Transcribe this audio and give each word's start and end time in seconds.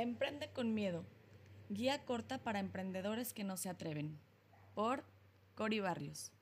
Emprende 0.00 0.48
con 0.54 0.72
miedo. 0.72 1.04
Guía 1.68 2.06
corta 2.06 2.38
para 2.38 2.58
emprendedores 2.58 3.34
que 3.34 3.44
no 3.44 3.58
se 3.58 3.68
atreven. 3.68 4.18
Por 4.72 5.04
Cori 5.54 5.80
Barrios. 5.80 6.32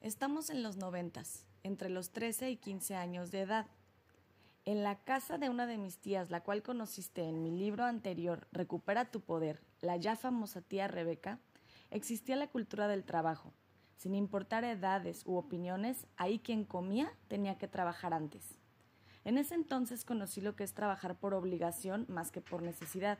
Estamos 0.00 0.48
en 0.48 0.62
los 0.62 0.78
noventas, 0.78 1.44
entre 1.62 1.90
los 1.90 2.10
13 2.10 2.48
y 2.48 2.56
15 2.56 2.94
años 2.94 3.30
de 3.30 3.42
edad. 3.42 3.66
En 4.64 4.82
la 4.82 4.98
casa 5.04 5.36
de 5.36 5.50
una 5.50 5.66
de 5.66 5.76
mis 5.76 5.98
tías, 5.98 6.30
la 6.30 6.40
cual 6.40 6.62
conociste 6.62 7.24
en 7.24 7.42
mi 7.42 7.50
libro 7.50 7.84
anterior, 7.84 8.48
Recupera 8.50 9.10
tu 9.10 9.20
poder, 9.20 9.60
la 9.82 9.98
ya 9.98 10.16
famosa 10.16 10.62
tía 10.62 10.88
Rebeca, 10.88 11.38
existía 11.90 12.36
la 12.36 12.48
cultura 12.48 12.88
del 12.88 13.04
trabajo. 13.04 13.52
Sin 13.98 14.14
importar 14.14 14.64
edades 14.64 15.26
u 15.26 15.36
opiniones, 15.36 16.06
ahí 16.16 16.38
quien 16.38 16.64
comía 16.64 17.12
tenía 17.28 17.58
que 17.58 17.68
trabajar 17.68 18.14
antes. 18.14 18.63
En 19.24 19.38
ese 19.38 19.54
entonces 19.54 20.04
conocí 20.04 20.40
lo 20.40 20.54
que 20.54 20.64
es 20.64 20.74
trabajar 20.74 21.16
por 21.16 21.32
obligación 21.32 22.04
más 22.08 22.30
que 22.30 22.42
por 22.42 22.62
necesidad. 22.62 23.18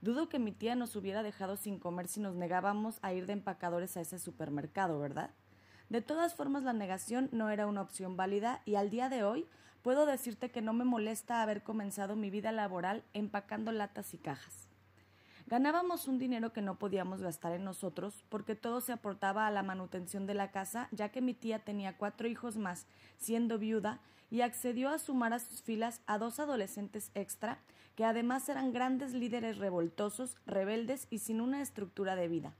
Dudo 0.00 0.28
que 0.28 0.38
mi 0.38 0.52
tía 0.52 0.74
nos 0.74 0.96
hubiera 0.96 1.22
dejado 1.22 1.56
sin 1.56 1.78
comer 1.78 2.08
si 2.08 2.20
nos 2.20 2.34
negábamos 2.34 2.98
a 3.02 3.12
ir 3.12 3.26
de 3.26 3.34
empacadores 3.34 3.96
a 3.96 4.00
ese 4.00 4.18
supermercado, 4.18 4.98
¿verdad? 4.98 5.30
De 5.88 6.02
todas 6.02 6.34
formas, 6.34 6.64
la 6.64 6.72
negación 6.72 7.28
no 7.32 7.50
era 7.50 7.66
una 7.66 7.82
opción 7.82 8.16
válida 8.16 8.62
y 8.64 8.74
al 8.74 8.90
día 8.90 9.08
de 9.08 9.24
hoy 9.24 9.46
puedo 9.82 10.06
decirte 10.06 10.50
que 10.50 10.60
no 10.60 10.72
me 10.72 10.84
molesta 10.84 11.40
haber 11.40 11.62
comenzado 11.62 12.14
mi 12.14 12.30
vida 12.30 12.52
laboral 12.52 13.04
empacando 13.12 13.72
latas 13.72 14.12
y 14.14 14.18
cajas. 14.18 14.67
Ganábamos 15.48 16.08
un 16.08 16.18
dinero 16.18 16.52
que 16.52 16.60
no 16.60 16.78
podíamos 16.78 17.22
gastar 17.22 17.52
en 17.52 17.64
nosotros 17.64 18.22
porque 18.28 18.54
todo 18.54 18.82
se 18.82 18.92
aportaba 18.92 19.46
a 19.46 19.50
la 19.50 19.62
manutención 19.62 20.26
de 20.26 20.34
la 20.34 20.50
casa, 20.50 20.88
ya 20.92 21.08
que 21.08 21.22
mi 21.22 21.32
tía 21.32 21.58
tenía 21.58 21.96
cuatro 21.96 22.28
hijos 22.28 22.58
más, 22.58 22.84
siendo 23.16 23.58
viuda, 23.58 23.98
y 24.30 24.42
accedió 24.42 24.90
a 24.90 24.98
sumar 24.98 25.32
a 25.32 25.38
sus 25.38 25.62
filas 25.62 26.02
a 26.04 26.18
dos 26.18 26.38
adolescentes 26.38 27.10
extra, 27.14 27.60
que 27.96 28.04
además 28.04 28.46
eran 28.50 28.74
grandes 28.74 29.14
líderes 29.14 29.56
revoltosos, 29.56 30.36
rebeldes 30.44 31.06
y 31.08 31.20
sin 31.20 31.40
una 31.40 31.62
estructura 31.62 32.14
de 32.14 32.28
vida. 32.28 32.52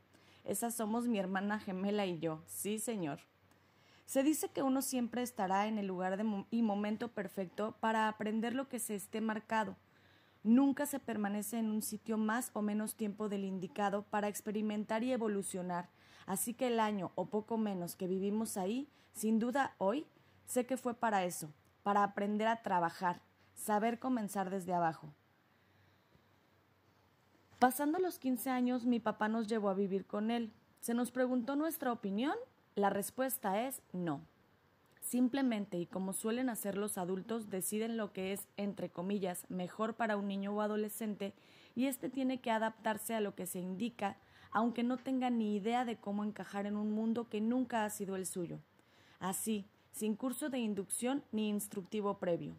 Esas 0.46 0.74
somos 0.74 1.08
mi 1.08 1.18
hermana 1.18 1.58
gemela 1.58 2.06
y 2.06 2.18
yo, 2.18 2.40
sí 2.46 2.78
señor. 2.78 3.20
Se 4.06 4.22
dice 4.22 4.48
que 4.48 4.62
uno 4.62 4.80
siempre 4.80 5.20
estará 5.20 5.66
en 5.66 5.76
el 5.76 5.88
lugar 5.88 6.24
y 6.50 6.62
momento 6.62 7.08
perfecto 7.08 7.74
para 7.80 8.08
aprender 8.08 8.54
lo 8.54 8.66
que 8.66 8.78
se 8.78 8.94
esté 8.94 9.20
marcado, 9.20 9.76
Nunca 10.42 10.86
se 10.86 11.00
permanece 11.00 11.58
en 11.58 11.70
un 11.70 11.82
sitio 11.82 12.16
más 12.16 12.50
o 12.54 12.62
menos 12.62 12.94
tiempo 12.94 13.28
del 13.28 13.44
indicado 13.44 14.02
para 14.04 14.28
experimentar 14.28 15.02
y 15.02 15.12
evolucionar, 15.12 15.88
así 16.26 16.54
que 16.54 16.68
el 16.68 16.80
año 16.80 17.12
o 17.16 17.26
poco 17.26 17.58
menos 17.58 17.96
que 17.96 18.06
vivimos 18.06 18.56
ahí, 18.56 18.88
sin 19.12 19.38
duda 19.38 19.74
hoy, 19.78 20.06
sé 20.46 20.66
que 20.66 20.76
fue 20.76 20.94
para 20.94 21.24
eso, 21.24 21.52
para 21.82 22.04
aprender 22.04 22.46
a 22.48 22.62
trabajar, 22.62 23.20
saber 23.54 23.98
comenzar 23.98 24.50
desde 24.50 24.74
abajo. 24.74 25.12
Pasando 27.58 27.98
los 27.98 28.20
15 28.20 28.50
años, 28.50 28.86
mi 28.86 29.00
papá 29.00 29.28
nos 29.28 29.48
llevó 29.48 29.68
a 29.68 29.74
vivir 29.74 30.06
con 30.06 30.30
él. 30.30 30.52
¿Se 30.80 30.94
nos 30.94 31.10
preguntó 31.10 31.56
nuestra 31.56 31.92
opinión? 31.92 32.36
La 32.76 32.88
respuesta 32.88 33.66
es 33.66 33.82
no. 33.92 34.20
Simplemente 35.08 35.78
y 35.78 35.86
como 35.86 36.12
suelen 36.12 36.50
hacer 36.50 36.76
los 36.76 36.98
adultos, 36.98 37.48
deciden 37.48 37.96
lo 37.96 38.12
que 38.12 38.34
es, 38.34 38.46
entre 38.58 38.90
comillas, 38.90 39.46
mejor 39.48 39.94
para 39.94 40.18
un 40.18 40.28
niño 40.28 40.52
o 40.52 40.60
adolescente 40.60 41.32
y 41.74 41.86
éste 41.86 42.10
tiene 42.10 42.42
que 42.42 42.50
adaptarse 42.50 43.14
a 43.14 43.20
lo 43.22 43.34
que 43.34 43.46
se 43.46 43.58
indica, 43.58 44.18
aunque 44.50 44.82
no 44.82 44.98
tenga 44.98 45.30
ni 45.30 45.56
idea 45.56 45.86
de 45.86 45.96
cómo 45.96 46.24
encajar 46.24 46.66
en 46.66 46.76
un 46.76 46.92
mundo 46.92 47.26
que 47.30 47.40
nunca 47.40 47.86
ha 47.86 47.90
sido 47.90 48.16
el 48.16 48.26
suyo. 48.26 48.58
Así, 49.18 49.64
sin 49.92 50.14
curso 50.14 50.50
de 50.50 50.58
inducción 50.58 51.24
ni 51.32 51.48
instructivo 51.48 52.18
previo. 52.18 52.54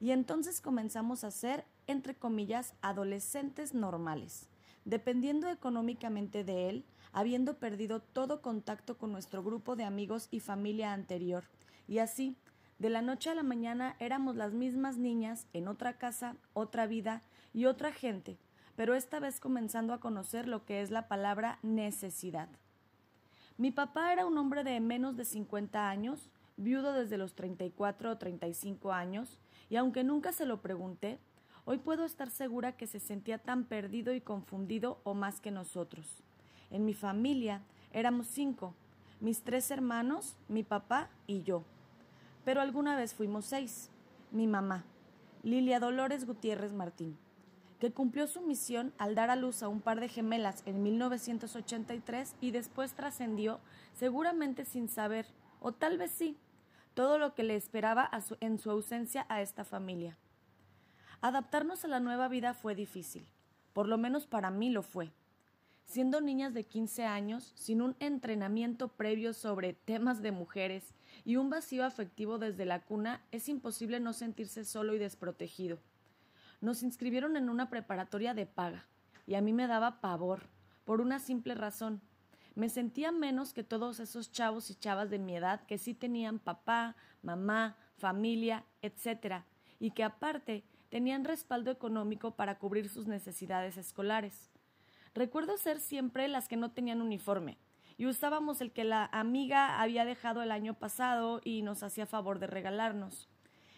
Y 0.00 0.10
entonces 0.10 0.60
comenzamos 0.60 1.22
a 1.22 1.30
ser, 1.30 1.64
entre 1.86 2.16
comillas, 2.16 2.74
adolescentes 2.82 3.74
normales 3.74 4.48
dependiendo 4.84 5.48
económicamente 5.48 6.44
de 6.44 6.68
él, 6.68 6.84
habiendo 7.12 7.58
perdido 7.58 8.00
todo 8.00 8.42
contacto 8.42 8.98
con 8.98 9.12
nuestro 9.12 9.42
grupo 9.42 9.76
de 9.76 9.84
amigos 9.84 10.28
y 10.30 10.40
familia 10.40 10.92
anterior. 10.92 11.44
Y 11.86 11.98
así, 11.98 12.36
de 12.78 12.90
la 12.90 13.02
noche 13.02 13.30
a 13.30 13.34
la 13.34 13.42
mañana 13.42 13.96
éramos 14.00 14.36
las 14.36 14.52
mismas 14.52 14.98
niñas 14.98 15.46
en 15.52 15.68
otra 15.68 15.96
casa, 15.96 16.36
otra 16.52 16.86
vida 16.86 17.22
y 17.52 17.66
otra 17.66 17.92
gente, 17.92 18.36
pero 18.76 18.94
esta 18.94 19.20
vez 19.20 19.38
comenzando 19.38 19.92
a 19.92 20.00
conocer 20.00 20.48
lo 20.48 20.64
que 20.64 20.82
es 20.82 20.90
la 20.90 21.06
palabra 21.06 21.58
necesidad. 21.62 22.48
Mi 23.56 23.70
papá 23.70 24.12
era 24.12 24.26
un 24.26 24.36
hombre 24.36 24.64
de 24.64 24.80
menos 24.80 25.16
de 25.16 25.24
50 25.24 25.88
años, 25.88 26.30
viudo 26.56 26.92
desde 26.92 27.16
los 27.16 27.34
34 27.34 28.10
o 28.10 28.18
35 28.18 28.92
años, 28.92 29.38
y 29.70 29.76
aunque 29.76 30.02
nunca 30.02 30.32
se 30.32 30.44
lo 30.44 30.60
pregunté, 30.60 31.20
Hoy 31.66 31.78
puedo 31.78 32.04
estar 32.04 32.30
segura 32.30 32.76
que 32.76 32.86
se 32.86 33.00
sentía 33.00 33.38
tan 33.38 33.64
perdido 33.64 34.12
y 34.12 34.20
confundido 34.20 35.00
o 35.02 35.14
más 35.14 35.40
que 35.40 35.50
nosotros. 35.50 36.22
En 36.70 36.84
mi 36.84 36.92
familia 36.92 37.62
éramos 37.90 38.26
cinco, 38.26 38.74
mis 39.20 39.42
tres 39.42 39.70
hermanos, 39.70 40.36
mi 40.48 40.62
papá 40.62 41.08
y 41.26 41.42
yo. 41.42 41.64
Pero 42.44 42.60
alguna 42.60 42.96
vez 42.96 43.14
fuimos 43.14 43.46
seis. 43.46 43.90
Mi 44.30 44.46
mamá, 44.46 44.84
Lilia 45.42 45.80
Dolores 45.80 46.26
Gutiérrez 46.26 46.72
Martín, 46.72 47.16
que 47.78 47.92
cumplió 47.92 48.26
su 48.26 48.42
misión 48.42 48.92
al 48.98 49.14
dar 49.14 49.30
a 49.30 49.36
luz 49.36 49.62
a 49.62 49.68
un 49.68 49.80
par 49.80 50.00
de 50.00 50.08
gemelas 50.08 50.62
en 50.66 50.82
1983 50.82 52.34
y 52.42 52.50
después 52.50 52.92
trascendió, 52.92 53.60
seguramente 53.94 54.66
sin 54.66 54.88
saber, 54.88 55.26
o 55.60 55.72
tal 55.72 55.96
vez 55.96 56.10
sí, 56.10 56.36
todo 56.92 57.16
lo 57.16 57.34
que 57.34 57.42
le 57.42 57.56
esperaba 57.56 58.10
en 58.40 58.58
su 58.58 58.70
ausencia 58.70 59.24
a 59.30 59.40
esta 59.40 59.64
familia. 59.64 60.18
Adaptarnos 61.24 61.86
a 61.86 61.88
la 61.88 62.00
nueva 62.00 62.28
vida 62.28 62.52
fue 62.52 62.74
difícil, 62.74 63.26
por 63.72 63.88
lo 63.88 63.96
menos 63.96 64.26
para 64.26 64.50
mí 64.50 64.68
lo 64.68 64.82
fue. 64.82 65.10
Siendo 65.86 66.20
niñas 66.20 66.52
de 66.52 66.64
15 66.64 67.06
años, 67.06 67.54
sin 67.56 67.80
un 67.80 67.96
entrenamiento 67.98 68.88
previo 68.88 69.32
sobre 69.32 69.72
temas 69.72 70.20
de 70.20 70.32
mujeres 70.32 70.92
y 71.24 71.36
un 71.36 71.48
vacío 71.48 71.86
afectivo 71.86 72.36
desde 72.36 72.66
la 72.66 72.82
cuna, 72.82 73.22
es 73.32 73.48
imposible 73.48 74.00
no 74.00 74.12
sentirse 74.12 74.66
solo 74.66 74.94
y 74.94 74.98
desprotegido. 74.98 75.78
Nos 76.60 76.82
inscribieron 76.82 77.38
en 77.38 77.48
una 77.48 77.70
preparatoria 77.70 78.34
de 78.34 78.44
paga, 78.44 78.84
y 79.26 79.34
a 79.34 79.40
mí 79.40 79.54
me 79.54 79.66
daba 79.66 80.02
pavor, 80.02 80.42
por 80.84 81.00
una 81.00 81.20
simple 81.20 81.54
razón. 81.54 82.02
Me 82.54 82.68
sentía 82.68 83.12
menos 83.12 83.54
que 83.54 83.64
todos 83.64 83.98
esos 83.98 84.30
chavos 84.30 84.68
y 84.68 84.74
chavas 84.74 85.08
de 85.08 85.18
mi 85.18 85.34
edad 85.34 85.64
que 85.64 85.78
sí 85.78 85.94
tenían 85.94 86.38
papá, 86.38 86.96
mamá, 87.22 87.78
familia, 87.96 88.66
etc., 88.82 89.36
y 89.80 89.92
que 89.92 90.04
aparte 90.04 90.64
tenían 90.94 91.24
respaldo 91.24 91.72
económico 91.72 92.36
para 92.36 92.60
cubrir 92.60 92.88
sus 92.88 93.08
necesidades 93.08 93.76
escolares. 93.76 94.52
Recuerdo 95.12 95.56
ser 95.56 95.80
siempre 95.80 96.28
las 96.28 96.46
que 96.46 96.56
no 96.56 96.70
tenían 96.70 97.02
uniforme, 97.02 97.58
y 97.96 98.06
usábamos 98.06 98.60
el 98.60 98.70
que 98.70 98.84
la 98.84 99.06
amiga 99.06 99.80
había 99.80 100.04
dejado 100.04 100.40
el 100.40 100.52
año 100.52 100.74
pasado 100.74 101.40
y 101.42 101.62
nos 101.62 101.82
hacía 101.82 102.06
favor 102.06 102.38
de 102.38 102.46
regalarnos. 102.46 103.28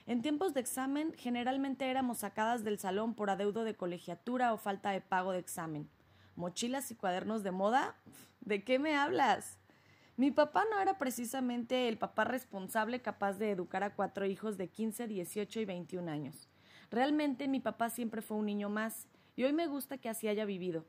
En 0.05 0.21
tiempos 0.21 0.53
de 0.53 0.61
examen 0.61 1.15
generalmente 1.17 1.91
éramos 1.91 2.19
sacadas 2.19 2.65
del 2.65 2.79
salón 2.79 3.15
por 3.15 3.31
adeudo 3.31 3.65
de 3.65 3.77
colegiatura 3.77 4.53
o 4.53 4.59
falta 4.59 4.91
de 4.91 5.01
pago 5.01 5.33
de 5.33 5.39
examen. 5.39 5.89
¿Mochilas 6.35 6.91
y 6.91 6.97
cuadernos 6.97 7.43
de 7.43 7.51
moda? 7.51 7.97
¿De 8.43 8.63
qué 8.63 8.79
me 8.79 8.95
hablas? 8.95 9.59
Mi 10.19 10.33
papá 10.33 10.67
no 10.71 10.79
era 10.81 10.99
precisamente 10.99 11.89
el 11.89 11.97
papá 11.97 12.25
responsable 12.25 13.01
capaz 13.01 13.39
de 13.39 13.53
educar 13.53 13.85
a 13.85 13.95
cuatro 13.95 14.27
hijos 14.27 14.59
de 14.59 14.69
15, 14.69 15.07
18 15.07 15.61
y 15.61 15.65
21 15.65 16.11
años. 16.13 16.51
Realmente 16.91 17.49
mi 17.49 17.61
papá 17.61 17.91
siempre 17.91 18.23
fue 18.23 18.37
un 18.37 18.47
niño 18.47 18.69
más, 18.69 19.09
y 19.37 19.45
hoy 19.45 19.53
me 19.53 19.67
gusta 19.67 19.99
que 19.99 20.09
así 20.09 20.29
haya 20.29 20.45
vivido. 20.45 20.85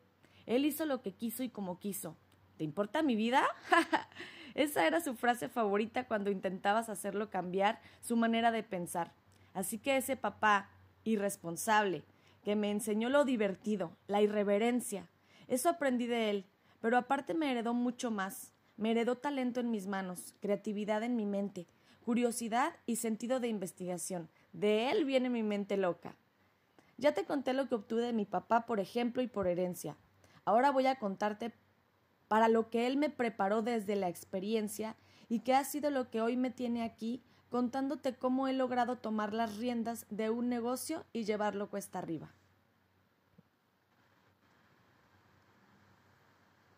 Él 0.45 0.65
hizo 0.65 0.85
lo 0.85 1.01
que 1.01 1.13
quiso 1.13 1.43
y 1.43 1.49
como 1.49 1.79
quiso. 1.79 2.15
¿Te 2.57 2.63
importa 2.63 3.03
mi 3.03 3.15
vida? 3.15 3.43
Esa 4.55 4.87
era 4.87 5.01
su 5.01 5.15
frase 5.15 5.49
favorita 5.49 6.07
cuando 6.07 6.31
intentabas 6.31 6.89
hacerlo 6.89 7.29
cambiar 7.29 7.81
su 8.01 8.15
manera 8.15 8.51
de 8.51 8.63
pensar. 8.63 9.13
Así 9.53 9.77
que 9.77 9.97
ese 9.97 10.15
papá 10.15 10.69
irresponsable, 11.03 12.03
que 12.43 12.55
me 12.55 12.71
enseñó 12.71 13.09
lo 13.09 13.25
divertido, 13.25 13.91
la 14.07 14.21
irreverencia, 14.21 15.09
eso 15.47 15.69
aprendí 15.69 16.07
de 16.07 16.29
él, 16.29 16.45
pero 16.81 16.97
aparte 16.97 17.33
me 17.33 17.51
heredó 17.51 17.73
mucho 17.73 18.11
más. 18.11 18.53
Me 18.75 18.91
heredó 18.91 19.17
talento 19.17 19.59
en 19.59 19.71
mis 19.71 19.87
manos, 19.87 20.35
creatividad 20.39 21.01
en 21.01 21.15
mi 21.15 21.25
mente, 21.25 21.67
curiosidad 22.05 22.75
y 22.85 22.97
sentido 22.97 23.39
de 23.39 23.47
investigación. 23.47 24.29
De 24.57 24.89
él 24.89 25.05
viene 25.05 25.29
mi 25.29 25.43
mente 25.43 25.77
loca. 25.77 26.15
Ya 26.97 27.13
te 27.13 27.25
conté 27.25 27.53
lo 27.53 27.69
que 27.69 27.75
obtuve 27.75 28.01
de 28.01 28.11
mi 28.11 28.25
papá, 28.25 28.65
por 28.65 28.79
ejemplo, 28.79 29.21
y 29.21 29.27
por 29.27 29.45
herencia. 29.45 29.97
Ahora 30.45 30.71
voy 30.71 30.87
a 30.87 30.97
contarte 30.97 31.53
para 32.27 32.47
lo 32.47 32.71
que 32.71 32.87
él 32.87 32.97
me 32.97 33.11
preparó 33.11 33.61
desde 33.61 33.95
la 33.95 34.09
experiencia 34.09 34.95
y 35.29 35.41
que 35.41 35.53
ha 35.53 35.63
sido 35.63 35.91
lo 35.91 36.09
que 36.09 36.21
hoy 36.21 36.37
me 36.37 36.49
tiene 36.49 36.81
aquí 36.81 37.21
contándote 37.49 38.15
cómo 38.15 38.47
he 38.47 38.53
logrado 38.53 38.97
tomar 38.97 39.31
las 39.31 39.57
riendas 39.57 40.07
de 40.09 40.31
un 40.31 40.49
negocio 40.49 41.05
y 41.13 41.25
llevarlo 41.25 41.69
cuesta 41.69 41.99
arriba. 41.99 42.33